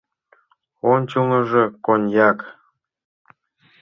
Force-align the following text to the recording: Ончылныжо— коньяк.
Ончылныжо— 0.91 1.63
коньяк. 1.85 2.39